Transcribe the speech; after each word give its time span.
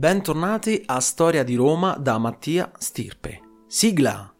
Bentornati 0.00 0.82
a 0.86 0.98
Storia 0.98 1.44
di 1.44 1.56
Roma 1.56 1.94
da 1.98 2.16
Mattia 2.16 2.72
Stirpe. 2.78 3.40
Sigla! 3.66 4.32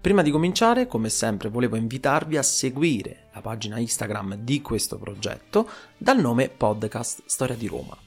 Prima 0.00 0.22
di 0.22 0.30
cominciare, 0.30 0.86
come 0.86 1.08
sempre, 1.08 1.48
volevo 1.48 1.74
invitarvi 1.74 2.36
a 2.36 2.42
seguire 2.44 3.30
la 3.34 3.40
pagina 3.40 3.80
Instagram 3.80 4.36
di 4.36 4.62
questo 4.62 4.96
progetto 4.96 5.68
dal 5.96 6.20
nome 6.20 6.50
Podcast 6.50 7.22
Storia 7.26 7.56
di 7.56 7.66
Roma. 7.66 7.98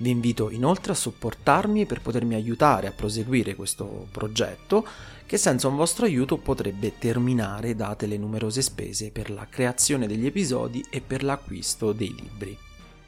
Vi 0.00 0.08
invito 0.08 0.50
inoltre 0.50 0.92
a 0.92 0.94
supportarmi 0.94 1.84
per 1.84 2.00
potermi 2.00 2.34
aiutare 2.34 2.86
a 2.86 2.92
proseguire 2.92 3.54
questo 3.54 4.06
progetto 4.10 4.86
che 5.26 5.36
senza 5.36 5.68
un 5.68 5.76
vostro 5.76 6.06
aiuto 6.06 6.38
potrebbe 6.38 6.96
terminare 6.98 7.76
date 7.76 8.06
le 8.06 8.16
numerose 8.16 8.62
spese 8.62 9.10
per 9.10 9.30
la 9.30 9.46
creazione 9.46 10.06
degli 10.06 10.24
episodi 10.24 10.82
e 10.88 11.02
per 11.02 11.22
l'acquisto 11.22 11.92
dei 11.92 12.14
libri. 12.18 12.56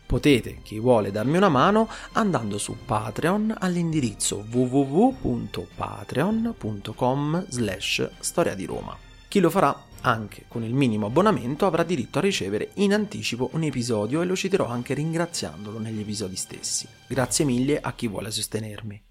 Potete, 0.05 0.59
chi 0.63 0.79
vuole 0.79 1.11
darmi 1.11 1.39
una 1.39 1.49
mano, 1.49 1.89
andando 2.13 2.59
su 2.59 2.77
Patreon 2.85 3.57
all'indirizzo 3.59 4.45
www.patreon.com 4.51 7.47
slash 7.49 8.11
storia 8.21 8.55
di 8.55 8.67
Roma. 8.67 9.12
Chi 9.33 9.41
lo 9.41 9.49
farà 9.49 9.75
anche 10.03 10.45
con 10.47 10.63
il 10.63 10.75
minimo 10.75 11.07
abbonamento 11.07 11.65
avrà 11.65 11.85
diritto 11.85 12.19
a 12.19 12.21
ricevere 12.21 12.73
in 12.75 12.93
anticipo 12.93 13.49
un 13.55 13.63
episodio 13.63 14.21
e 14.21 14.27
lo 14.27 14.37
citerò 14.37 14.67
anche 14.67 14.93
ringraziandolo 14.93 15.79
negli 15.79 16.01
episodi 16.01 16.37
stessi. 16.37 16.87
Grazie 17.07 17.47
mille 17.47 17.81
a 17.81 17.95
chi 17.95 18.09
vuole 18.09 18.31
sostenermi. 18.31 19.03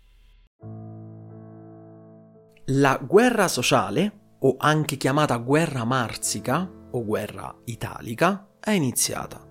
La 2.66 3.00
guerra 3.02 3.48
sociale, 3.48 4.36
o 4.42 4.58
anche 4.60 4.96
chiamata 4.98 5.38
guerra 5.38 5.86
marsica 5.86 6.70
o 6.92 7.04
guerra 7.04 7.58
italica, 7.66 8.48
è 8.60 8.70
iniziata. 8.70 9.44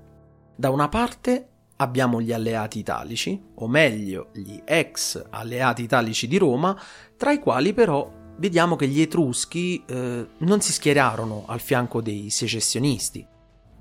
Da 0.54 0.70
una 0.70 0.88
parte 0.88 1.48
abbiamo 1.78 2.20
gli 2.20 2.32
alleati 2.32 2.78
italici, 2.78 3.42
o 3.56 3.66
meglio 3.66 4.28
gli 4.34 4.60
ex 4.64 5.20
alleati 5.30 5.82
italici 5.82 6.28
di 6.28 6.38
Roma, 6.38 6.80
tra 7.16 7.32
i 7.32 7.40
quali 7.40 7.72
però 7.72 8.18
vediamo 8.40 8.74
che 8.74 8.88
gli 8.88 9.00
Etruschi 9.00 9.84
eh, 9.86 10.26
non 10.38 10.60
si 10.60 10.72
schierarono 10.72 11.44
al 11.46 11.60
fianco 11.60 12.00
dei 12.00 12.30
secessionisti. 12.30 13.24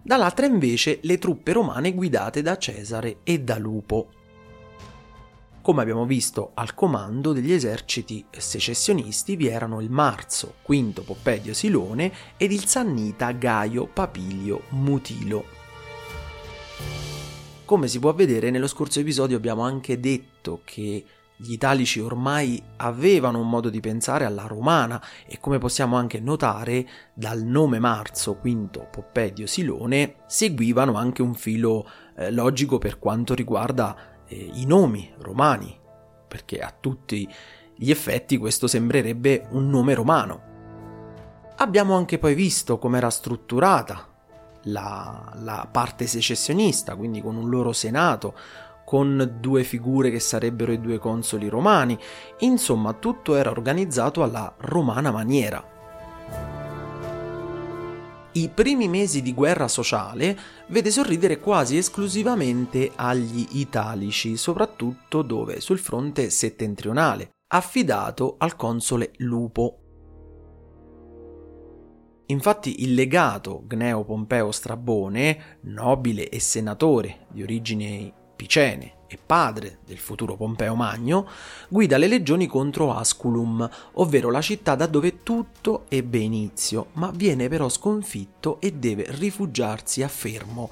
Dall'altra 0.02 0.46
invece 0.46 1.00
le 1.04 1.18
truppe 1.18 1.54
romane 1.54 1.94
guidate 1.94 2.42
da 2.42 2.58
Cesare 2.58 3.20
e 3.24 3.40
da 3.40 3.58
Lupo. 3.58 4.12
Come 5.62 5.82
abbiamo 5.82 6.06
visto, 6.06 6.52
al 6.56 6.74
comando 6.74 7.32
degli 7.32 7.52
eserciti 7.52 8.26
secessionisti 8.30 9.36
vi 9.36 9.48
erano 9.48 9.82
il 9.82 9.90
Marzo, 9.90 10.56
Quinto 10.62 11.04
Poppedio 11.04 11.54
Silone 11.54 12.12
ed 12.38 12.52
il 12.52 12.66
Sannita 12.66 13.32
Gaio 13.32 13.88
Papilio 13.88 14.64
Mutilo. 14.70 15.58
Come 17.66 17.88
si 17.88 18.00
può 18.00 18.14
vedere, 18.14 18.50
nello 18.50 18.68
scorso 18.68 19.00
episodio 19.00 19.38
abbiamo 19.38 19.62
anche 19.62 20.00
detto 20.00 20.62
che 20.64 21.06
gli 21.42 21.54
italici 21.54 22.02
ormai 22.02 22.62
avevano 22.78 23.40
un 23.40 23.50
modo 23.50 23.70
di 23.70 23.80
pensare 23.80 24.26
alla 24.26 24.46
romana 24.46 25.02
e 25.26 25.40
come 25.40 25.58
possiamo 25.58 25.96
anche 25.96 26.20
notare 26.20 26.86
dal 27.14 27.44
nome 27.44 27.80
Marzo, 27.80 28.36
Quinto, 28.36 28.90
Poppedio, 28.92 29.48
Silone, 29.48 30.16
seguivano 30.28 30.96
anche 30.96 31.22
un 31.22 31.34
filo 31.34 31.90
eh, 32.18 32.30
logico 32.30 32.78
per 32.78 33.00
quanto 33.00 33.34
riguarda 33.34 33.96
eh, 34.28 34.50
i 34.56 34.66
nomi 34.66 35.14
romani, 35.20 35.80
perché 36.28 36.60
a 36.60 36.76
tutti 36.78 37.26
gli 37.74 37.90
effetti 37.90 38.36
questo 38.38 38.68
sembrerebbe 38.68 39.48
un 39.52 39.70
nome 39.70 39.94
romano. 39.94 40.42
Abbiamo 41.56 41.96
anche 41.96 42.18
poi 42.18 42.34
visto 42.34 42.78
come 42.78 42.98
era 42.98 43.10
strutturata 43.10 44.10
la, 44.64 45.32
la 45.36 45.70
parte 45.72 46.06
secessionista, 46.06 46.98
quindi 46.98 47.22
con 47.22 47.38
un 47.38 47.50
loro 47.50 47.72
senato, 47.72 48.36
con 48.90 49.38
due 49.40 49.64
figure 49.64 50.10
che 50.10 50.20
sarebbero 50.20 50.72
i 50.72 50.82
due 50.82 50.98
consoli 50.98 51.48
romani, 51.48 51.96
insomma 52.40 52.94
tutto 52.94 53.36
era 53.36 53.52
organizzato 53.52 54.24
alla 54.24 54.52
romana 54.62 55.12
maniera. 55.12 55.64
I 58.32 58.50
primi 58.50 58.88
mesi 58.88 59.22
di 59.22 59.36
guerra 59.36 59.68
sociale 59.68 60.36
vede 60.70 60.90
sorridere 60.90 61.40
quasi 61.40 61.78
esclusivamente 61.78 62.92
agli 62.96 63.46
italici, 63.60 64.36
soprattutto 64.38 65.22
dove? 65.22 65.62
Sul 65.62 65.78
fronte 65.78 66.32
settentrionale, 66.32 67.30
affidato 67.50 68.38
al 68.40 68.56
console 68.56 69.12
Lupo. 69.18 69.82
Infatti 72.26 72.82
il 72.82 72.96
legato 72.96 73.66
Gneo 73.68 74.04
Pompeo 74.04 74.52
Strabone, 74.52 75.60
nobile 75.66 76.30
e 76.30 76.40
senatore 76.40 77.28
di 77.30 77.44
origini 77.44 78.18
Picene 78.40 78.94
e 79.08 79.20
padre 79.24 79.80
del 79.86 79.98
futuro 79.98 80.38
Pompeo 80.38 80.74
Magno, 80.74 81.28
guida 81.68 81.98
le 81.98 82.08
legioni 82.08 82.48
contro 82.48 82.96
Asculum, 82.96 83.70
ovvero 83.96 84.32
la 84.32 84.40
città 84.40 84.76
da 84.76 84.86
dove 84.86 85.24
tutto 85.24 85.84
ebbe 85.90 86.20
inizio, 86.20 86.88
ma 86.94 87.12
viene 87.14 87.50
però 87.50 87.68
sconfitto 87.68 88.62
e 88.62 88.72
deve 88.72 89.08
rifugiarsi 89.10 90.04
a 90.04 90.08
Fermo, 90.08 90.70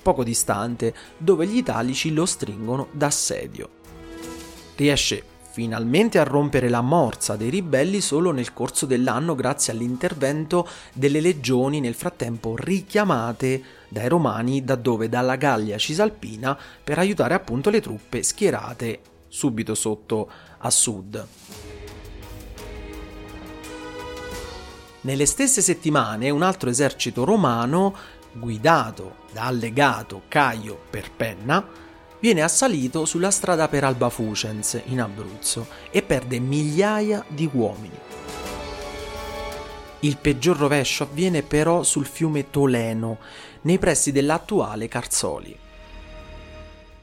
poco 0.00 0.22
distante, 0.22 0.94
dove 1.16 1.48
gli 1.48 1.56
italici 1.56 2.12
lo 2.12 2.24
stringono 2.24 2.86
d'assedio. 2.92 3.68
Riesce 4.76 5.24
finalmente 5.58 6.20
a 6.20 6.22
rompere 6.22 6.68
la 6.68 6.82
morsa 6.82 7.34
dei 7.34 7.50
ribelli 7.50 8.00
solo 8.00 8.30
nel 8.30 8.52
corso 8.52 8.86
dell'anno 8.86 9.34
grazie 9.34 9.72
all'intervento 9.72 10.68
delle 10.92 11.20
legioni 11.20 11.80
nel 11.80 11.94
frattempo 11.96 12.54
richiamate 12.54 13.64
dai 13.88 14.06
romani 14.06 14.62
da 14.62 14.76
dove 14.76 15.08
dalla 15.08 15.34
Gallia 15.34 15.76
Cisalpina 15.76 16.56
per 16.84 17.00
aiutare 17.00 17.34
appunto 17.34 17.70
le 17.70 17.80
truppe 17.80 18.22
schierate 18.22 19.00
subito 19.26 19.74
sotto 19.74 20.30
a 20.58 20.70
sud. 20.70 21.26
Nelle 25.00 25.26
stesse 25.26 25.60
settimane 25.60 26.30
un 26.30 26.42
altro 26.42 26.70
esercito 26.70 27.24
romano, 27.24 27.96
guidato 28.30 29.16
dal 29.32 29.56
legato 29.56 30.22
Caio 30.28 30.78
Perpenna, 30.88 31.87
viene 32.20 32.42
assalito 32.42 33.04
sulla 33.04 33.30
strada 33.30 33.68
per 33.68 33.84
Alba 33.84 34.08
Fucens 34.08 34.80
in 34.86 35.00
Abruzzo 35.00 35.66
e 35.90 36.02
perde 36.02 36.40
migliaia 36.40 37.24
di 37.28 37.48
uomini. 37.52 37.98
Il 40.00 40.16
peggior 40.16 40.56
rovescio 40.56 41.04
avviene 41.04 41.42
però 41.42 41.82
sul 41.82 42.06
fiume 42.06 42.50
Toleno, 42.50 43.18
nei 43.62 43.78
pressi 43.78 44.12
dell'attuale 44.12 44.86
Carzoli. 44.86 45.56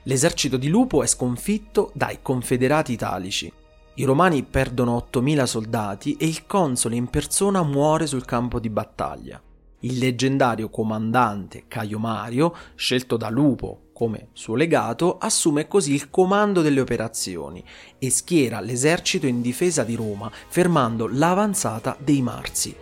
L'esercito 0.03 0.55
di 0.55 0.69
Lupo 0.69 1.03
è 1.03 1.07
sconfitto 1.07 1.91
dai 1.93 2.19
confederati 2.21 2.93
italici. 2.93 3.51
I 3.95 4.03
romani 4.03 4.43
perdono 4.43 5.07
8.000 5.11 5.43
soldati 5.43 6.15
e 6.17 6.25
il 6.25 6.45
console 6.45 6.95
in 6.95 7.07
persona 7.07 7.63
muore 7.63 8.07
sul 8.07 8.23
campo 8.23 8.59
di 8.59 8.69
battaglia. 8.69 9.41
Il 9.79 9.97
leggendario 9.97 10.69
comandante 10.69 11.65
Caio 11.67 11.99
Mario, 11.99 12.55
scelto 12.75 13.17
da 13.17 13.29
Lupo 13.29 13.84
come 13.95 14.28
suo 14.33 14.56
legato, 14.56 15.17
assume 15.17 15.69
così 15.69 15.94
il 15.94 16.09
comando 16.09 16.61
delle 16.61 16.81
operazioni 16.81 17.63
e 17.97 18.09
schiera 18.09 18.59
l'esercito 18.59 19.25
in 19.25 19.39
difesa 19.39 19.85
di 19.85 19.95
Roma, 19.95 20.29
fermando 20.50 21.07
l'avanzata 21.07 21.95
dei 21.97 22.22
Marsi. 22.22 22.75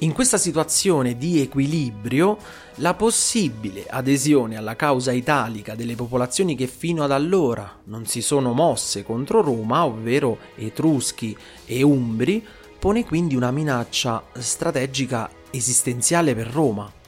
In 0.00 0.12
questa 0.12 0.36
situazione 0.36 1.16
di 1.16 1.40
equilibrio, 1.40 2.36
la 2.76 2.92
possibile 2.92 3.86
adesione 3.88 4.58
alla 4.58 4.76
causa 4.76 5.12
italica 5.12 5.74
delle 5.74 5.94
popolazioni 5.94 6.54
che 6.54 6.66
fino 6.66 7.02
ad 7.02 7.12
allora 7.12 7.80
non 7.84 8.04
si 8.04 8.20
sono 8.20 8.52
mosse 8.52 9.04
contro 9.04 9.40
Roma, 9.40 9.86
ovvero 9.86 10.36
Etruschi 10.54 11.34
e 11.64 11.82
Umbri, 11.82 12.44
pone 12.78 13.06
quindi 13.06 13.36
una 13.36 13.52
minaccia 13.52 14.22
strategica 14.34 15.30
esistenziale 15.50 16.34
per 16.34 16.48
Roma 16.48 17.00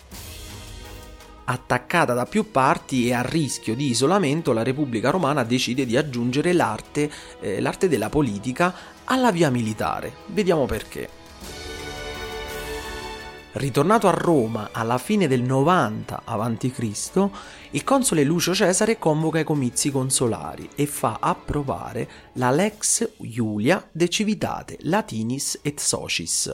attaccata 1.44 2.14
da 2.14 2.26
più 2.26 2.50
parti 2.50 3.08
e 3.08 3.14
a 3.14 3.23
rischio 3.23 3.75
di 3.75 3.88
isolamento, 3.88 4.52
la 4.52 4.62
Repubblica 4.62 5.11
Romana 5.11 5.44
decide 5.44 5.87
di 5.87 5.96
aggiungere 5.96 6.52
l'arte, 6.52 7.11
eh, 7.41 7.61
l'arte 7.61 7.88
della 7.88 8.08
politica 8.08 8.75
alla 9.05 9.31
via 9.31 9.50
militare. 9.50 10.12
Vediamo 10.26 10.67
perché. 10.67 11.23
Ritornato 13.52 14.08
a 14.08 14.11
Roma 14.11 14.70
alla 14.73 14.99
fine 14.99 15.29
del 15.29 15.43
90 15.43 16.23
a.C., 16.25 17.31
il 17.70 17.85
console 17.85 18.25
Lucio 18.25 18.52
Cesare 18.52 18.99
convoca 18.99 19.38
i 19.38 19.44
comizi 19.44 19.93
consolari 19.93 20.69
e 20.75 20.87
fa 20.87 21.19
approvare 21.20 22.08
la 22.32 22.50
Lex 22.50 23.08
Iulia 23.19 23.88
de 23.93 24.08
Civitate 24.08 24.79
Latinis 24.81 25.61
et 25.62 25.79
Socis, 25.79 26.52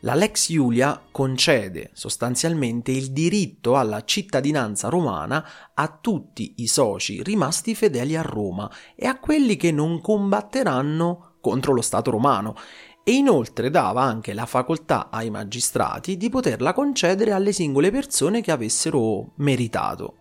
La 0.00 0.14
Lex 0.14 0.50
Iulia 0.50 1.02
concede 1.10 1.90
sostanzialmente 1.94 2.90
il 2.90 3.12
diritto 3.12 3.76
alla 3.76 4.04
cittadinanza 4.04 4.88
romana 4.88 5.44
a 5.72 5.98
tutti 6.00 6.54
i 6.58 6.66
soci 6.66 7.22
rimasti 7.22 7.74
fedeli 7.74 8.14
a 8.14 8.22
Roma 8.22 8.70
e 8.94 9.06
a 9.06 9.18
quelli 9.18 9.56
che 9.56 9.72
non 9.72 10.02
combatteranno 10.02 11.36
contro 11.40 11.72
lo 11.72 11.80
Stato 11.80 12.10
romano 12.10 12.54
e 13.02 13.12
inoltre 13.12 13.70
dava 13.70 14.02
anche 14.02 14.34
la 14.34 14.46
facoltà 14.46 15.08
ai 15.10 15.30
magistrati 15.30 16.16
di 16.16 16.28
poterla 16.28 16.74
concedere 16.74 17.32
alle 17.32 17.52
singole 17.52 17.90
persone 17.90 18.42
che 18.42 18.50
avessero 18.50 19.32
meritato. 19.36 20.16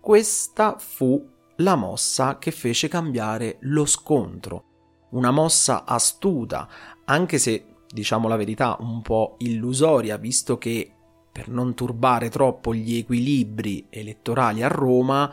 Questa 0.00 0.76
fu 0.78 1.22
la 1.56 1.76
mossa 1.76 2.38
che 2.38 2.50
fece 2.50 2.88
cambiare 2.88 3.58
lo 3.60 3.84
scontro, 3.84 4.69
una 5.10 5.30
mossa 5.30 5.84
astuta, 5.84 6.68
anche 7.04 7.38
se, 7.38 7.64
diciamo 7.88 8.28
la 8.28 8.36
verità, 8.36 8.76
un 8.80 9.02
po' 9.02 9.36
illusoria, 9.38 10.16
visto 10.16 10.58
che 10.58 10.92
per 11.32 11.48
non 11.48 11.74
turbare 11.74 12.28
troppo 12.28 12.74
gli 12.74 12.96
equilibri 12.96 13.86
elettorali 13.88 14.62
a 14.62 14.68
Roma, 14.68 15.32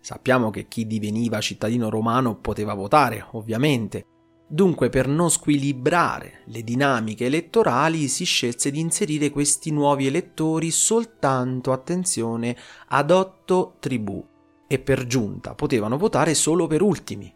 sappiamo 0.00 0.50
che 0.50 0.68
chi 0.68 0.86
diveniva 0.86 1.40
cittadino 1.40 1.88
romano 1.88 2.36
poteva 2.36 2.74
votare, 2.74 3.26
ovviamente. 3.32 4.04
Dunque, 4.48 4.90
per 4.90 5.08
non 5.08 5.30
squilibrare 5.30 6.42
le 6.46 6.62
dinamiche 6.62 7.26
elettorali, 7.26 8.06
si 8.06 8.24
scelse 8.24 8.70
di 8.70 8.78
inserire 8.78 9.30
questi 9.30 9.72
nuovi 9.72 10.06
elettori 10.06 10.70
soltanto, 10.70 11.72
attenzione, 11.72 12.56
ad 12.88 13.10
otto 13.10 13.76
tribù 13.80 14.24
e 14.68 14.78
per 14.78 15.06
giunta 15.06 15.54
potevano 15.54 15.96
votare 15.96 16.34
solo 16.34 16.66
per 16.66 16.82
ultimi 16.82 17.35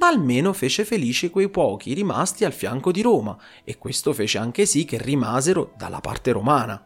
ma 0.00 0.08
almeno 0.08 0.54
fece 0.54 0.86
felici 0.86 1.28
quei 1.28 1.50
pochi 1.50 1.92
rimasti 1.92 2.46
al 2.46 2.54
fianco 2.54 2.90
di 2.90 3.02
Roma 3.02 3.38
e 3.62 3.76
questo 3.76 4.14
fece 4.14 4.38
anche 4.38 4.64
sì 4.64 4.86
che 4.86 4.96
rimasero 4.96 5.74
dalla 5.76 6.00
parte 6.00 6.32
romana. 6.32 6.82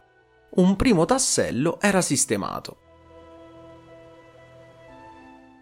Un 0.55 0.75
primo 0.75 1.05
tassello 1.05 1.79
era 1.79 2.01
sistemato. 2.01 2.79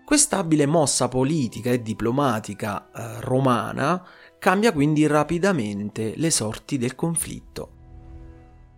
Quest'abile 0.03 0.65
mossa 0.65 1.07
politica 1.07 1.69
e 1.69 1.83
diplomatica 1.83 2.89
eh, 2.91 3.21
romana 3.21 4.03
cambia 4.39 4.73
quindi 4.73 5.05
rapidamente 5.05 6.13
le 6.15 6.31
sorti 6.31 6.79
del 6.79 6.95
conflitto. 6.95 7.71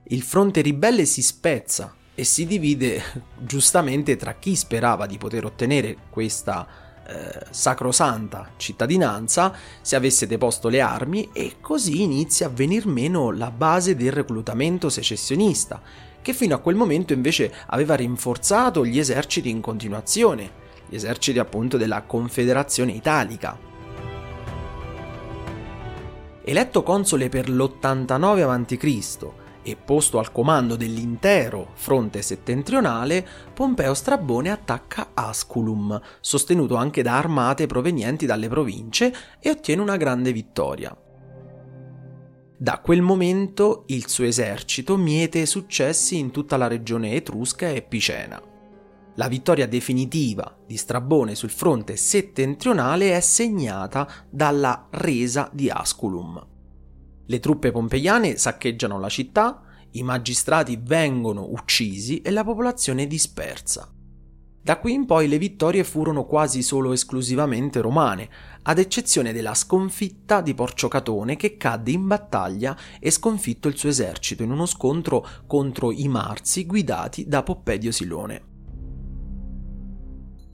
Il 0.08 0.22
fronte 0.22 0.60
ribelle 0.60 1.06
si 1.06 1.22
spezza 1.22 1.96
e 2.14 2.26
si 2.26 2.46
divide 2.46 3.02
giustamente 3.40 4.18
tra 4.18 4.34
chi 4.36 4.54
sperava 4.54 5.06
di 5.06 5.18
poter 5.18 5.46
ottenere 5.46 5.96
questa 6.10 6.85
eh, 7.08 7.46
sacrosanta 7.50 8.52
cittadinanza 8.58 9.54
se 9.82 9.96
avesse 9.96 10.26
deposto 10.26 10.70
le 10.70 10.82
armi 10.82 11.30
e 11.34 11.58
così 11.62 12.02
inizia 12.02 12.48
a 12.48 12.50
venir 12.50 12.88
meno 12.88 13.32
la 13.32 13.52
base 13.52 13.96
del 13.96 14.12
reclutamento 14.12 14.90
secessionista, 14.90 15.82
che 16.22 16.34
fino 16.34 16.56
a 16.56 16.60
quel 16.60 16.76
momento 16.76 17.14
invece 17.14 17.54
aveva 17.68 17.96
rinforzato 17.96 18.86
gli 18.86 18.98
eserciti 18.98 19.50
in 19.50 19.62
continuazione, 19.62 20.50
gli 20.88 20.96
eserciti 20.96 21.38
appunto 21.38 21.78
della 21.78 22.02
Confederazione 22.02 22.94
Italica. 22.94 23.56
Eletto 26.44 26.84
console 26.84 27.30
per 27.30 27.50
l'89 27.50 28.42
a.C., 28.42 29.45
e 29.66 29.76
posto 29.76 30.20
al 30.20 30.32
comando 30.32 30.76
dell'intero 30.76 31.72
fronte 31.74 32.22
settentrionale, 32.22 33.28
Pompeo 33.52 33.96
Strabone 33.96 34.52
attacca 34.52 35.10
Asculum, 35.16 36.00
sostenuto 36.22 36.76
anche 36.76 37.02
da 37.02 37.18
armate 37.18 37.66
provenienti 37.66 38.28
dalle 38.28 38.48
province, 38.48 39.14
e 39.40 39.50
ottiene 39.50 39.82
una 39.82 39.98
grande 39.98 40.32
vittoria. 40.32 40.96
Da 42.58 42.80
quel 42.80 43.02
momento 43.02 43.84
il 43.88 44.08
suo 44.08 44.26
esercito 44.26 44.96
miete 44.96 45.46
successi 45.48 46.18
in 46.18 46.32
tutta 46.32 46.56
la 46.56 46.68
regione 46.68 47.14
etrusca 47.14 47.68
e 47.68 47.82
picena. 47.82 48.42
La 49.16 49.28
vittoria 49.28 49.68
definitiva 49.68 50.56
di 50.66 50.78
Strabone 50.78 51.36
sul 51.36 51.50
fronte 51.50 51.96
settentrionale 51.96 53.16
è 53.16 53.20
segnata 53.20 54.08
dalla 54.30 54.88
resa 54.92 55.50
di 55.52 55.70
Asculum. 55.70 56.55
Le 57.28 57.40
truppe 57.40 57.72
pompeiane 57.72 58.38
saccheggiano 58.38 59.00
la 59.00 59.10
città, 59.10 59.62
i 59.92 60.04
magistrati 60.04 60.80
vengono 60.82 61.48
uccisi 61.50 62.22
e 62.22 62.30
la 62.30 62.44
popolazione 62.44 63.08
dispersa. 63.08 63.90
Da 64.66 64.80
qui 64.80 64.94
in 64.94 65.06
poi 65.06 65.28
le 65.28 65.38
vittorie 65.38 65.84
furono 65.84 66.26
quasi 66.26 66.64
solo 66.64 66.92
esclusivamente 66.92 67.82
romane, 67.82 68.30
ad 68.64 68.80
eccezione 68.80 69.32
della 69.32 69.54
sconfitta 69.54 70.42
di 70.42 70.56
Porciocatone 70.56 71.36
che 71.36 71.56
cadde 71.56 71.92
in 71.92 72.08
battaglia 72.08 72.76
e 73.00 73.12
sconfitto 73.12 73.68
il 73.68 73.78
suo 73.78 73.90
esercito 73.90 74.42
in 74.42 74.50
uno 74.50 74.66
scontro 74.66 75.24
contro 75.46 75.92
i 75.92 76.08
Marzi 76.08 76.66
guidati 76.66 77.28
da 77.28 77.44
Poppedio 77.44 77.92
Silone. 77.92 78.54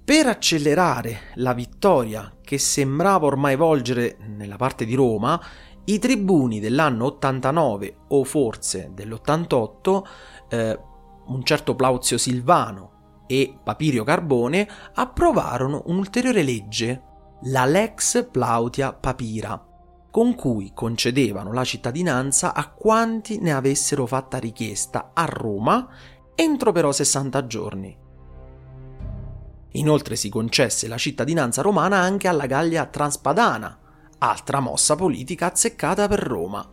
Per 0.04 0.28
accelerare 0.28 1.32
la 1.36 1.54
vittoria 1.54 2.36
che 2.42 2.58
sembrava 2.58 3.28
ormai 3.28 3.56
volgere 3.56 4.18
nella 4.28 4.58
parte 4.58 4.84
di 4.84 4.94
Roma, 4.94 5.42
i 5.86 6.00
tribuni 6.00 6.60
dell'anno 6.60 7.06
89 7.06 7.98
o 8.10 8.24
forse 8.24 8.92
dell'88, 8.94 10.04
eh, 10.50 10.80
un 11.28 11.44
certo 11.44 11.76
Plauzio 11.76 12.18
Silvano 12.18 13.24
e 13.28 13.58
Papirio 13.64 14.04
Carbone 14.04 14.68
approvarono 14.94 15.84
un'ulteriore 15.86 16.44
legge, 16.44 17.04
la 17.46 17.66
Lex 17.66 18.28
Plautia 18.30 18.94
Papira, 18.94 19.66
con 20.12 20.36
cui 20.36 20.72
concedevano 20.74 21.54
la 21.54 21.64
cittadinanza 21.64 22.54
a 22.54 22.70
quanti 22.70 23.40
ne 23.40 23.54
avessero 23.54 24.06
fatta 24.06 24.38
richiesta 24.38 25.12
a 25.14 25.26
Roma 25.26 25.88
entro 26.36 26.72
però 26.72 26.92
60 26.92 27.48
giorni. 27.48 27.98
Inoltre 29.74 30.16
si 30.16 30.30
concesse 30.30 30.88
la 30.88 30.98
cittadinanza 30.98 31.62
romana 31.62 32.00
anche 32.00 32.28
alla 32.28 32.46
Gallia 32.46 32.86
Transpadana, 32.88 33.80
altra 34.24 34.60
mossa 34.60 34.96
politica 34.96 35.52
azzeccata 35.52 36.08
per 36.08 36.20
Roma. 36.20 36.70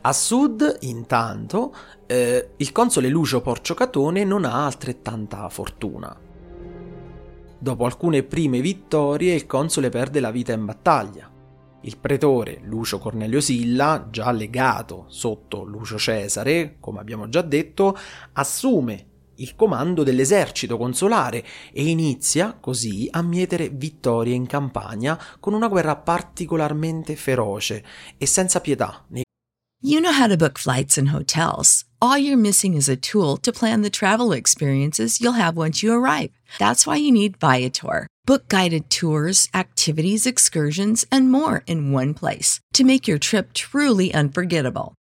A 0.00 0.12
sud, 0.12 0.78
intanto, 0.80 1.74
eh, 2.06 2.50
il 2.56 2.72
console 2.72 3.08
Lucio 3.08 3.40
Porciocatone 3.40 4.24
non 4.24 4.44
ha 4.44 4.64
altrettanta 4.64 5.48
fortuna. 5.48 6.14
Dopo 7.58 7.84
alcune 7.84 8.22
prime 8.22 8.60
vittorie, 8.60 9.34
il 9.34 9.46
console 9.46 9.88
perde 9.88 10.20
la 10.20 10.30
vita 10.30 10.52
in 10.52 10.64
battaglia. 10.64 11.30
Il 11.82 11.98
pretore 11.98 12.60
Lucio 12.64 12.98
Cornelio 12.98 13.40
Silla, 13.40 14.08
già 14.10 14.30
legato 14.30 15.04
sotto 15.08 15.62
Lucio 15.62 15.98
Cesare, 15.98 16.76
come 16.80 17.00
abbiamo 17.00 17.28
già 17.28 17.42
detto, 17.42 17.96
assume 18.32 19.12
il 19.36 19.54
comando 19.56 20.02
dell'esercito 20.02 20.76
consolare 20.76 21.44
e 21.72 21.88
inizia 21.88 22.56
così 22.60 23.08
a 23.10 23.22
mietere 23.22 23.68
vittorie 23.68 24.34
in 24.34 24.46
campagna 24.46 25.20
con 25.40 25.54
una 25.54 25.68
guerra 25.68 25.96
particolarmente 25.96 27.16
feroce 27.16 27.84
e 28.16 28.26
senza 28.26 28.60
pietà. 28.60 29.04
You 29.86 30.00
know 30.00 30.12
how 30.12 30.26
to 30.26 30.36
book 30.38 30.58
flights 30.58 30.96
and 30.96 31.08
hotels. 31.08 31.84
All 32.00 32.16
you're 32.16 32.40
missing 32.40 32.74
is 32.74 32.88
a 32.88 32.96
tool 32.96 33.36
to 33.42 33.52
plan 33.52 33.82
the 33.82 33.90
travel 33.90 34.32
experiences 34.32 35.20
you'll 35.20 35.38
have 35.38 35.58
once 35.58 35.82
you 35.82 35.92
arrive. 35.92 36.30
That's 36.58 36.86
why 36.86 36.96
you 36.96 37.12
need 37.12 37.36
Viator. 37.38 38.06
Book 38.24 38.48
guided 38.48 38.88
tours, 38.88 39.48
activities, 39.52 40.26
excursions, 40.26 41.04
and 41.12 41.30
more 41.30 41.62
in 41.66 41.92
one 41.92 42.14
place 42.14 42.60
to 42.72 42.82
make 42.82 43.06
your 43.06 43.18
trip 43.18 43.52
truly 43.52 44.14
unforgettable. 44.14 44.94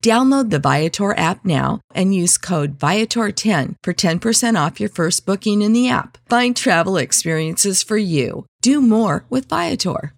Download 0.00 0.50
the 0.50 0.60
Viator 0.60 1.12
app 1.18 1.44
now 1.44 1.80
and 1.92 2.14
use 2.14 2.38
code 2.38 2.78
Viator10 2.78 3.74
for 3.82 3.92
10% 3.92 4.54
off 4.56 4.78
your 4.78 4.88
first 4.88 5.26
booking 5.26 5.60
in 5.60 5.72
the 5.72 5.88
app. 5.88 6.18
Find 6.28 6.54
travel 6.54 6.96
experiences 6.96 7.82
for 7.82 7.96
you. 7.96 8.44
Do 8.62 8.80
more 8.80 9.24
with 9.28 9.48
Viator. 9.48 10.14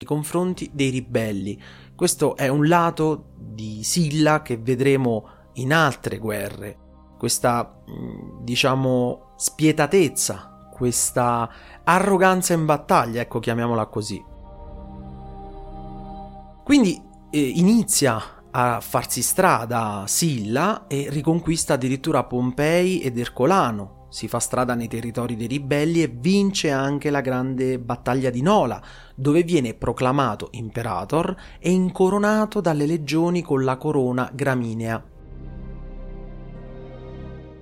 Nei 0.00 0.06
confronti 0.06 0.70
dei 0.72 0.90
ribelli. 0.90 1.60
Questo 1.96 2.36
è 2.36 2.46
un 2.46 2.68
lato 2.68 3.34
di 3.36 3.82
Silla 3.82 4.40
che 4.42 4.56
vedremo 4.56 5.28
in 5.54 5.72
altre 5.72 6.18
guerre. 6.18 6.76
Questa, 7.18 7.82
diciamo, 8.40 9.34
spietatezza, 9.36 10.70
questa 10.72 11.50
arroganza 11.82 12.52
in 12.52 12.64
battaglia, 12.64 13.20
ecco, 13.20 13.40
chiamiamola 13.40 13.86
così. 13.86 14.24
Quindi 16.62 17.02
eh, 17.30 17.40
inizia 17.40 18.37
a 18.60 18.80
farsi 18.80 19.22
strada 19.22 20.02
Silla 20.08 20.88
e 20.88 21.06
riconquista 21.10 21.74
addirittura 21.74 22.24
Pompei 22.24 23.00
ed 23.00 23.16
Ercolano, 23.16 24.06
si 24.10 24.26
fa 24.26 24.40
strada 24.40 24.74
nei 24.74 24.88
territori 24.88 25.36
dei 25.36 25.46
ribelli 25.46 26.02
e 26.02 26.08
vince 26.08 26.72
anche 26.72 27.10
la 27.10 27.20
grande 27.20 27.78
battaglia 27.78 28.30
di 28.30 28.42
Nola, 28.42 28.82
dove 29.14 29.44
viene 29.44 29.74
proclamato 29.74 30.48
imperator 30.52 31.36
e 31.60 31.70
incoronato 31.70 32.60
dalle 32.60 32.86
legioni 32.86 33.42
con 33.42 33.62
la 33.62 33.76
corona 33.76 34.28
graminea. 34.34 35.04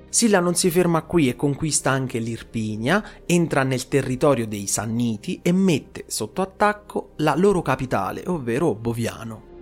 Silla 0.09 0.41
non 0.41 0.55
si 0.55 0.71
ferma 0.71 1.03
qui 1.03 1.29
e 1.29 1.37
conquista 1.37 1.91
anche 1.91 2.19
l'Irpinia, 2.19 3.05
entra 3.27 3.65
nel 3.65 3.87
territorio 3.87 4.47
dei 4.47 4.67
Sanniti 4.67 5.41
e 5.43 5.53
mette 5.53 6.05
sotto 6.07 6.41
attacco 6.41 7.11
la 7.17 7.37
loro 7.37 7.61
capitale, 7.61 8.23
ovvero 8.27 8.75
Boviano. 8.75 9.56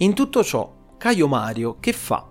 In 0.00 0.14
tutto 0.14 0.44
ciò, 0.44 0.94
Caio 0.96 1.26
Mario 1.26 1.78
che 1.80 1.92
fa? 1.92 2.24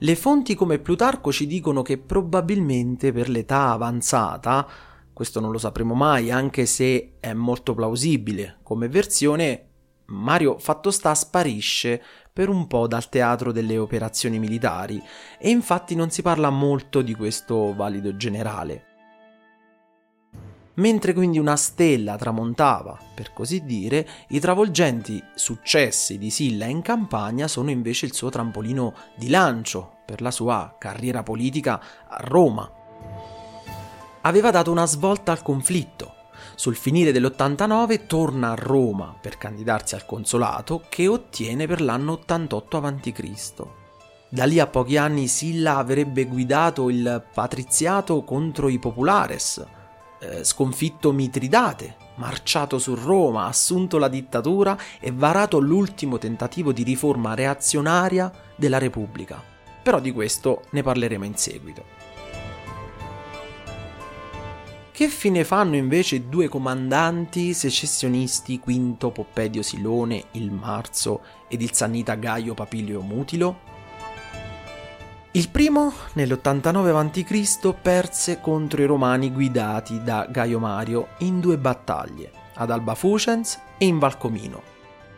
Le 0.00 0.16
fonti 0.16 0.54
come 0.54 0.78
Plutarco 0.78 1.32
ci 1.32 1.46
dicono 1.46 1.80
che 1.80 1.96
probabilmente 1.96 3.10
per 3.10 3.30
l'età 3.30 3.70
avanzata, 3.70 4.68
questo 5.10 5.40
non 5.40 5.50
lo 5.50 5.56
sapremo 5.56 5.94
mai, 5.94 6.30
anche 6.30 6.66
se 6.66 7.14
è 7.20 7.32
molto 7.32 7.72
plausibile 7.72 8.58
come 8.62 8.88
versione, 8.88 9.68
Mario 10.08 10.58
fatto 10.58 10.90
sta 10.90 11.14
sparisce 11.14 12.02
per 12.30 12.50
un 12.50 12.66
po' 12.66 12.86
dal 12.86 13.08
teatro 13.08 13.50
delle 13.50 13.78
operazioni 13.78 14.38
militari 14.38 15.02
e 15.38 15.48
infatti 15.48 15.94
non 15.94 16.10
si 16.10 16.20
parla 16.20 16.50
molto 16.50 17.00
di 17.00 17.14
questo 17.14 17.74
valido 17.74 18.14
generale. 18.14 18.93
Mentre 20.76 21.12
quindi 21.12 21.38
una 21.38 21.54
stella 21.54 22.16
tramontava, 22.16 22.98
per 23.14 23.32
così 23.32 23.64
dire, 23.64 24.08
i 24.28 24.40
travolgenti 24.40 25.22
successi 25.34 26.18
di 26.18 26.30
Silla 26.30 26.64
in 26.64 26.82
campagna 26.82 27.46
sono 27.46 27.70
invece 27.70 28.06
il 28.06 28.14
suo 28.14 28.28
trampolino 28.28 28.92
di 29.16 29.28
lancio 29.28 29.98
per 30.04 30.20
la 30.20 30.32
sua 30.32 30.74
carriera 30.76 31.22
politica 31.22 31.80
a 32.08 32.16
Roma. 32.22 32.68
Aveva 34.22 34.50
dato 34.50 34.72
una 34.72 34.86
svolta 34.86 35.30
al 35.30 35.42
conflitto. 35.42 36.12
Sul 36.56 36.74
finire 36.74 37.12
dell'89 37.12 38.06
torna 38.06 38.50
a 38.50 38.54
Roma 38.56 39.14
per 39.20 39.38
candidarsi 39.38 39.94
al 39.94 40.06
consolato 40.06 40.82
che 40.88 41.06
ottiene 41.06 41.68
per 41.68 41.80
l'anno 41.80 42.12
88 42.12 42.76
a.C. 42.78 43.62
Da 44.28 44.44
lì 44.44 44.58
a 44.58 44.66
pochi 44.66 44.96
anni 44.96 45.28
Silla 45.28 45.76
avrebbe 45.76 46.24
guidato 46.24 46.90
il 46.90 47.24
patriziato 47.32 48.24
contro 48.24 48.68
i 48.68 48.80
populares, 48.80 49.64
eh, 50.24 50.44
sconfitto 50.44 51.12
Mitridate, 51.12 51.96
marciato 52.16 52.78
su 52.78 52.94
Roma, 52.94 53.46
assunto 53.46 53.98
la 53.98 54.08
dittatura 54.08 54.78
e 54.98 55.12
varato 55.12 55.58
l'ultimo 55.60 56.18
tentativo 56.18 56.72
di 56.72 56.82
riforma 56.82 57.34
reazionaria 57.34 58.32
della 58.56 58.78
Repubblica. 58.78 59.42
Però 59.82 60.00
di 60.00 60.12
questo 60.12 60.62
ne 60.70 60.82
parleremo 60.82 61.24
in 61.24 61.36
seguito. 61.36 61.84
Che 64.90 65.08
fine 65.08 65.42
fanno 65.42 65.74
invece 65.74 66.28
due 66.28 66.48
comandanti 66.48 67.52
secessionisti 67.52 68.60
Quinto 68.60 69.10
Poppedio 69.10 69.60
Silone, 69.60 70.26
il 70.32 70.52
Marzo 70.52 71.20
ed 71.48 71.62
il 71.62 71.72
Sannita 71.72 72.14
Gaio 72.14 72.54
Papilio 72.54 73.00
Mutilo? 73.00 73.63
Il 75.36 75.48
primo, 75.48 75.92
nell'89 76.12 76.94
a.C., 76.94 77.74
perse 77.74 78.40
contro 78.40 78.80
i 78.80 78.84
romani 78.84 79.32
guidati 79.32 80.00
da 80.00 80.28
Gaio 80.30 80.60
Mario 80.60 81.08
in 81.18 81.40
due 81.40 81.58
battaglie, 81.58 82.30
ad 82.54 82.70
Alba 82.70 82.94
Fucens 82.94 83.58
e 83.76 83.86
in 83.86 83.98
Valcomino. 83.98 84.62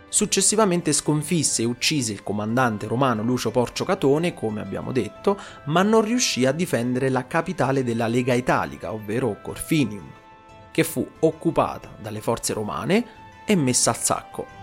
Successivamente 0.09 0.95
sconfisse 0.95 1.61
e 1.61 1.67
uccise 1.67 2.15
il 2.15 2.23
comandante 2.23 2.87
romano 2.87 3.23
Lucio 3.23 3.51
Porcio 3.51 3.85
Catone, 3.85 4.33
come 4.33 4.63
abbiamo 4.63 4.91
detto, 4.91 5.39
ma 5.65 5.83
non 5.83 6.01
riuscì 6.01 6.47
a 6.47 6.53
difendere 6.53 7.11
la 7.11 7.27
capitale 7.27 7.85
della 7.85 8.07
Lega 8.07 8.33
Italica, 8.33 8.95
ovvero 8.95 9.37
Corfinium, 9.43 10.11
che 10.71 10.83
fu 10.83 11.07
occupata 11.21 11.91
dalle 12.01 12.23
forze 12.23 12.55
romane 12.55 13.07
e 13.45 13.55
messa 13.55 13.91
al 13.91 13.99
sacco. 13.99 14.56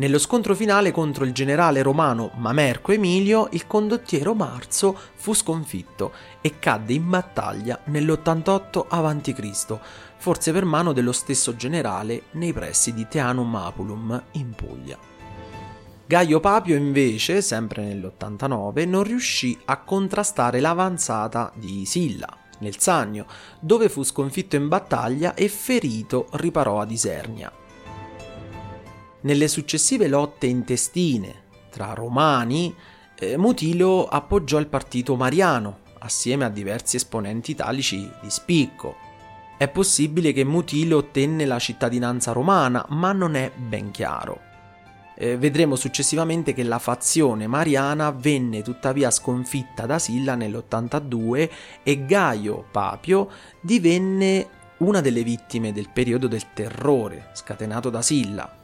Nello 0.00 0.18
scontro 0.18 0.54
finale 0.54 0.92
contro 0.92 1.26
il 1.26 1.34
generale 1.34 1.82
romano 1.82 2.30
Mamerco 2.36 2.90
Emilio, 2.90 3.48
il 3.50 3.66
condottiero 3.66 4.32
Marzo 4.32 4.98
fu 5.12 5.34
sconfitto 5.34 6.12
e 6.40 6.58
cadde 6.58 6.94
in 6.94 7.06
battaglia 7.06 7.78
nell'88 7.84 8.86
a.C., 8.88 9.78
forse 10.16 10.52
per 10.52 10.64
mano 10.64 10.94
dello 10.94 11.12
stesso 11.12 11.54
generale 11.54 12.22
nei 12.30 12.54
pressi 12.54 12.94
di 12.94 13.06
Teanum 13.06 13.54
Apulum 13.54 14.22
in 14.32 14.52
Puglia. 14.54 14.96
Gaio 16.06 16.40
Papio 16.40 16.76
invece, 16.76 17.42
sempre 17.42 17.82
nell'89, 17.84 18.88
non 18.88 19.02
riuscì 19.02 19.58
a 19.66 19.82
contrastare 19.82 20.60
l'avanzata 20.60 21.52
di 21.54 21.84
Silla 21.84 22.38
nel 22.60 22.78
Sannio, 22.78 23.26
dove 23.60 23.90
fu 23.90 24.02
sconfitto 24.02 24.56
in 24.56 24.66
battaglia 24.66 25.34
e 25.34 25.46
ferito 25.48 26.28
riparò 26.32 26.80
ad 26.80 26.90
Isernia. 26.90 27.52
Nelle 29.22 29.48
successive 29.48 30.08
lotte 30.08 30.46
intestine 30.46 31.48
tra 31.70 31.92
romani, 31.92 32.74
eh, 33.18 33.36
Mutilo 33.36 34.06
appoggiò 34.06 34.58
il 34.58 34.66
partito 34.66 35.14
mariano, 35.14 35.80
assieme 35.98 36.46
a 36.46 36.48
diversi 36.48 36.96
esponenti 36.96 37.50
italici 37.50 38.10
di 38.20 38.30
spicco. 38.30 38.96
È 39.58 39.68
possibile 39.68 40.32
che 40.32 40.44
Mutilo 40.44 40.96
ottenne 40.96 41.44
la 41.44 41.58
cittadinanza 41.58 42.32
romana, 42.32 42.84
ma 42.88 43.12
non 43.12 43.34
è 43.34 43.52
ben 43.54 43.90
chiaro. 43.90 44.40
Eh, 45.14 45.36
vedremo 45.36 45.76
successivamente 45.76 46.54
che 46.54 46.62
la 46.62 46.78
fazione 46.78 47.46
mariana 47.46 48.10
venne 48.10 48.62
tuttavia 48.62 49.10
sconfitta 49.10 49.84
da 49.84 49.98
Silla 49.98 50.34
nell'82 50.34 51.50
e 51.82 52.06
Gaio 52.06 52.64
Papio 52.70 53.28
divenne 53.60 54.48
una 54.78 55.02
delle 55.02 55.22
vittime 55.22 55.74
del 55.74 55.90
periodo 55.92 56.26
del 56.26 56.54
terrore 56.54 57.28
scatenato 57.34 57.90
da 57.90 58.00
Silla, 58.00 58.59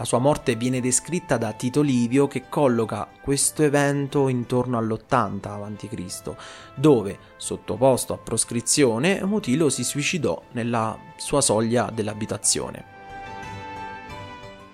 la 0.00 0.06
sua 0.06 0.18
morte 0.18 0.54
viene 0.54 0.80
descritta 0.80 1.36
da 1.36 1.52
Tito 1.52 1.82
Livio 1.82 2.26
che 2.26 2.48
colloca 2.48 3.06
questo 3.20 3.62
evento 3.62 4.28
intorno 4.28 4.78
all'80 4.78 5.46
a.C., 5.46 6.34
dove, 6.74 7.18
sottoposto 7.36 8.14
a 8.14 8.16
proscrizione, 8.16 9.22
Mutilo 9.24 9.68
si 9.68 9.84
suicidò 9.84 10.40
nella 10.52 10.98
sua 11.16 11.42
soglia 11.42 11.90
dell'abitazione. 11.92 12.84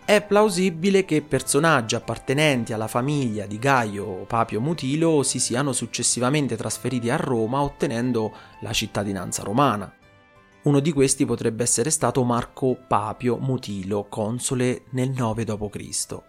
È 0.04 0.22
plausibile 0.22 1.04
che 1.04 1.22
personaggi 1.22 1.96
appartenenti 1.96 2.72
alla 2.72 2.86
famiglia 2.86 3.46
di 3.46 3.58
Gaio 3.58 4.26
Papio 4.28 4.60
Mutilo 4.60 5.24
si 5.24 5.40
siano 5.40 5.72
successivamente 5.72 6.56
trasferiti 6.56 7.10
a 7.10 7.16
Roma 7.16 7.62
ottenendo 7.62 8.32
la 8.60 8.72
cittadinanza 8.72 9.42
romana. 9.42 9.92
Uno 10.66 10.80
di 10.80 10.90
questi 10.92 11.24
potrebbe 11.24 11.62
essere 11.62 11.90
stato 11.90 12.24
Marco 12.24 12.76
Papio 12.88 13.36
Mutilo, 13.36 14.06
console 14.08 14.86
nel 14.90 15.10
9 15.10 15.44
d.C. 15.44 16.22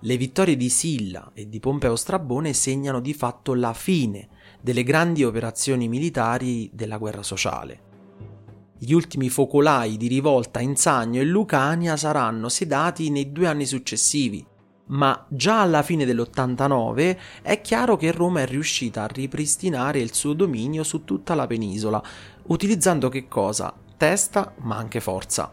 Le 0.00 0.16
vittorie 0.16 0.56
di 0.56 0.68
Silla 0.68 1.30
e 1.34 1.48
di 1.48 1.60
Pompeo 1.60 1.94
Strabone 1.94 2.52
segnano 2.52 2.98
di 2.98 3.14
fatto 3.14 3.54
la 3.54 3.72
fine 3.72 4.26
delle 4.60 4.82
grandi 4.82 5.22
operazioni 5.22 5.86
militari 5.86 6.68
della 6.72 6.98
guerra 6.98 7.22
sociale. 7.22 7.82
Gli 8.76 8.92
ultimi 8.92 9.28
focolai 9.28 9.96
di 9.96 10.08
rivolta 10.08 10.58
in 10.58 10.74
Sagno 10.74 11.20
e 11.20 11.24
Lucania 11.24 11.96
saranno 11.96 12.48
sedati 12.48 13.08
nei 13.10 13.30
due 13.30 13.46
anni 13.46 13.66
successivi, 13.66 14.44
ma 14.86 15.24
già 15.28 15.62
alla 15.62 15.82
fine 15.82 16.04
dell'89 16.04 17.16
è 17.42 17.60
chiaro 17.60 17.96
che 17.96 18.12
Roma 18.12 18.40
è 18.40 18.46
riuscita 18.46 19.04
a 19.04 19.08
ripristinare 19.08 19.98
il 19.98 20.12
suo 20.12 20.34
dominio 20.34 20.82
su 20.82 21.04
tutta 21.04 21.34
la 21.34 21.46
penisola, 21.46 22.02
utilizzando 22.44 23.08
che 23.08 23.26
cosa? 23.26 23.72
Testa 23.96 24.54
ma 24.58 24.76
anche 24.76 25.00
forza. 25.00 25.50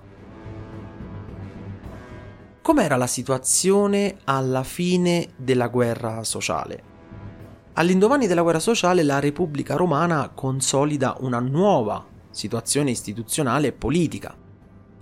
Com'era 2.62 2.96
la 2.96 3.08
situazione 3.08 4.18
alla 4.26 4.64
fine 4.64 5.30
della 5.36 5.68
guerra 5.68 6.24
sociale? 6.24 6.90
All'indomani 7.74 8.28
della 8.28 8.42
guerra 8.42 8.60
sociale 8.60 9.02
la 9.04 9.20
Repubblica 9.20 9.76
Romana 9.76 10.30
consolida 10.30 11.16
una 11.22 11.40
nuova 11.40 12.06
situazione 12.30 12.92
istituzionale 12.92 13.68
e 13.68 13.72
politica 13.72 14.36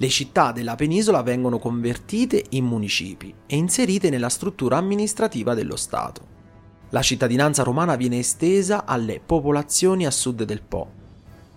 le 0.01 0.08
città 0.08 0.53
della 0.53 0.75
penisola 0.75 1.22
vengono 1.24 1.60
convertite 1.60 2.46
in 2.51 2.63
municipi 2.63 3.36
e 3.46 3.58
inserite 3.58 4.10
nella 4.10 4.29
struttura 4.29 4.77
amministrativa 4.77 5.53
dello 5.53 5.75
Stato. 5.75 6.38
La 6.91 7.01
cittadinanza 7.01 7.63
romana 7.63 7.98
viene 7.98 8.20
estesa 8.20 8.86
alle 8.86 9.20
popolazioni 9.20 10.06
a 10.06 10.12
sud 10.12 10.44
del 10.44 10.62
Po. 10.62 10.89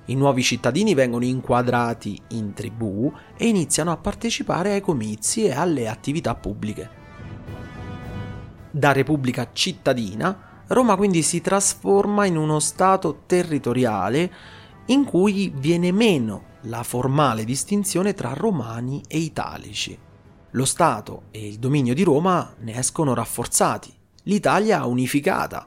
I 0.07 0.17
nuovi 0.17 0.43
cittadini 0.43 0.93
vengono 0.93 1.25
inquadrati 1.25 2.21
in 2.31 2.53
tribù 2.53 3.13
e 3.37 3.47
iniziano 3.47 3.93
a 3.93 3.97
partecipare 3.97 4.73
ai 4.73 4.81
comizi 4.81 5.45
e 5.45 5.53
alle 5.53 5.89
attività 5.89 6.35
pubbliche. 6.35 6.91
Da 8.73 8.91
repubblica 8.91 9.51
cittadina, 9.53 10.65
Roma 10.67 10.97
quindi 10.97 11.23
si 11.23 11.41
trasforma 11.41 12.27
in 12.27 12.37
uno 12.37 12.59
Stato 12.59 13.21
territoriale 13.25 14.33
in 14.87 15.05
cui 15.05 15.53
viene 15.55 15.93
meno 15.93 16.51
la 16.63 16.83
formale 16.83 17.45
distinzione 17.45 18.15
tra 18.15 18.33
romani 18.33 19.03
e 19.09 19.19
italici. 19.19 19.99
Lo 20.51 20.65
Stato 20.65 21.25
e 21.31 21.47
il 21.47 21.59
dominio 21.59 21.95
di 21.95 22.03
Roma 22.03 22.55
ne 22.61 22.77
escono 22.77 23.15
rafforzati, 23.15 23.93
l'Italia 24.25 24.85
unificata. 24.85 25.67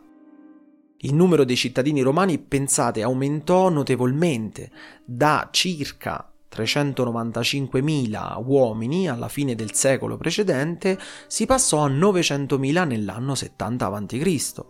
Il 1.00 1.14
numero 1.14 1.44
dei 1.44 1.56
cittadini 1.56 2.02
romani, 2.02 2.38
pensate, 2.38 3.02
aumentò 3.02 3.70
notevolmente 3.70 4.72
da 5.04 5.50
circa 5.52 6.32
395.000 6.56 8.42
uomini 8.46 9.10
alla 9.10 9.28
fine 9.28 9.56
del 9.56 9.74
secolo 9.74 10.18
precedente 10.18 10.98
si 11.28 11.46
passò 11.46 11.84
a 11.84 11.90
900.000 11.90 12.88
nell'anno 12.88 13.36
70 13.36 13.86
a.C. 13.86 14.64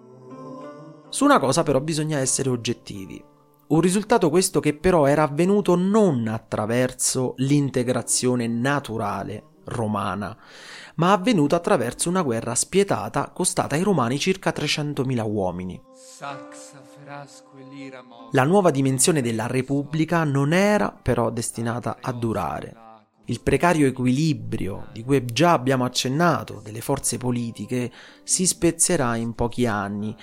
Su 1.10 1.24
una 1.24 1.39
cosa 1.39 1.63
però 1.63 1.79
bisogna 1.79 2.17
essere 2.17 2.50
oggettivi. 2.50 3.24
Un 3.67 3.81
risultato 3.81 4.29
questo 4.29 4.60
che 4.60 4.75
però 4.75 5.07
era 5.07 5.24
avvenuto 5.24 5.75
non 5.75 6.27
attraverso 6.27 7.34
l'integrazione 7.38 8.45
naturale 8.48 9.53
romana, 9.65 10.38
ma 10.95 11.12
avvenuto 11.12 11.55
attraverso 11.55 12.07
una 12.07 12.22
guerra 12.22 12.53
spietata 12.53 13.31
costata 13.31 13.74
ai 13.74 13.81
romani 13.81 14.19
circa 14.19 14.53
300.000 14.55 15.27
uomini. 15.27 15.81
La 18.31 18.43
nuova 18.43 18.69
dimensione 18.69 19.22
della 19.22 19.48
Repubblica 19.48 20.24
non 20.24 20.53
era 20.53 20.91
però 20.91 21.31
destinata 21.31 21.98
a 22.01 22.12
durare. 22.12 22.84
Il 23.27 23.41
precario 23.41 23.88
equilibrio 23.88 24.89
di 24.91 25.03
cui 25.03 25.25
già 25.25 25.53
abbiamo 25.53 25.84
accennato 25.84 26.62
delle 26.63 26.81
forze 26.81 27.17
politiche 27.17 27.91
si 28.22 28.45
spezzerà 28.45 29.15
in 29.15 29.34
pochi 29.34 29.65
anni 29.65 30.15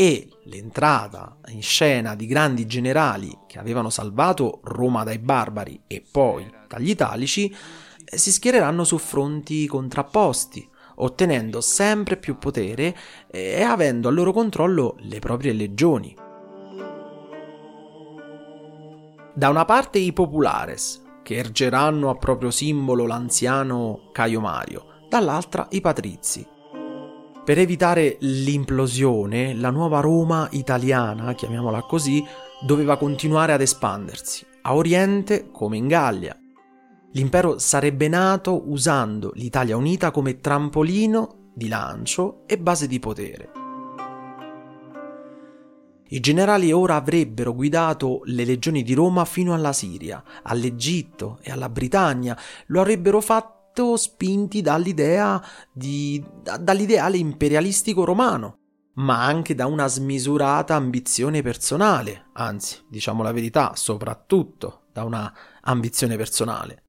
e 0.00 0.30
l'entrata 0.44 1.36
in 1.48 1.60
scena 1.60 2.14
di 2.14 2.24
grandi 2.24 2.64
generali 2.64 3.40
che 3.46 3.58
avevano 3.58 3.90
salvato 3.90 4.60
Roma 4.62 5.04
dai 5.04 5.18
barbari 5.18 5.82
e 5.86 6.02
poi 6.10 6.50
dagli 6.66 6.88
italici 6.88 7.54
eh, 8.02 8.16
si 8.16 8.32
schiereranno 8.32 8.84
su 8.84 8.96
fronti 8.96 9.66
contrapposti, 9.66 10.66
ottenendo 10.94 11.60
sempre 11.60 12.16
più 12.16 12.38
potere 12.38 12.96
e 13.30 13.60
avendo 13.60 14.08
al 14.08 14.14
loro 14.14 14.32
controllo 14.32 14.96
le 15.00 15.18
proprie 15.18 15.52
legioni. 15.52 16.16
Da 19.34 19.50
una 19.50 19.66
parte 19.66 19.98
i 19.98 20.14
populares, 20.14 21.02
che 21.22 21.36
ergeranno 21.36 22.08
a 22.08 22.14
proprio 22.14 22.50
simbolo 22.50 23.04
l'anziano 23.04 24.08
Caio 24.12 24.40
Mario, 24.40 24.86
dall'altra 25.10 25.66
i 25.72 25.82
patrizi. 25.82 26.58
Per 27.44 27.58
evitare 27.58 28.16
l'implosione, 28.20 29.54
la 29.54 29.70
nuova 29.70 30.00
Roma 30.00 30.48
italiana, 30.52 31.34
chiamiamola 31.34 31.82
così, 31.82 32.24
doveva 32.60 32.96
continuare 32.96 33.52
ad 33.52 33.60
espandersi, 33.60 34.46
a 34.62 34.74
oriente 34.74 35.50
come 35.50 35.76
in 35.76 35.88
Gallia, 35.88 36.36
L'impero 37.12 37.58
sarebbe 37.58 38.06
nato 38.06 38.70
usando 38.70 39.32
l'Italia 39.34 39.76
unita 39.76 40.12
come 40.12 40.38
trampolino 40.38 41.50
di 41.52 41.66
lancio 41.66 42.44
e 42.46 42.56
base 42.56 42.86
di 42.86 43.00
potere. 43.00 43.50
I 46.12 46.20
generali 46.20 46.70
ora 46.72 46.96
avrebbero 46.96 47.52
guidato 47.52 48.20
le 48.24 48.44
legioni 48.44 48.82
di 48.82 48.94
Roma 48.94 49.24
fino 49.24 49.54
alla 49.54 49.72
Siria, 49.72 50.22
all'Egitto 50.42 51.38
e 51.42 51.50
alla 51.50 51.68
Britannia, 51.68 52.36
lo 52.66 52.80
avrebbero 52.80 53.20
fatto 53.20 53.59
spinti 53.96 54.60
dall'idea 54.60 55.42
di, 55.72 56.24
dall'ideale 56.60 57.16
imperialistico 57.16 58.04
romano, 58.04 58.58
ma 58.94 59.24
anche 59.24 59.54
da 59.54 59.66
una 59.66 59.86
smisurata 59.86 60.74
ambizione 60.74 61.42
personale, 61.42 62.26
anzi, 62.34 62.84
diciamo 62.88 63.22
la 63.22 63.32
verità, 63.32 63.72
soprattutto 63.74 64.86
da 64.92 65.04
una 65.04 65.32
ambizione 65.62 66.16
personale. 66.16 66.84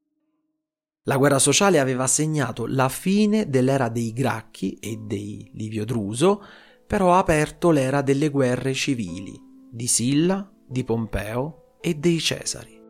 La 1.05 1.17
guerra 1.17 1.39
sociale 1.39 1.79
aveva 1.79 2.05
segnato 2.05 2.67
la 2.67 2.87
fine 2.87 3.49
dell'era 3.49 3.89
dei 3.89 4.13
Gracchi 4.13 4.73
e 4.73 4.99
dei 5.01 5.49
Livio 5.53 5.83
Druso, 5.83 6.43
però 6.85 7.13
ha 7.13 7.17
aperto 7.19 7.71
l'era 7.71 8.01
delle 8.01 8.29
guerre 8.29 8.73
civili 8.73 9.39
di 9.71 9.87
Silla, 9.87 10.47
di 10.67 10.83
Pompeo 10.83 11.77
e 11.81 11.95
dei 11.95 12.19
Cesari. 12.19 12.80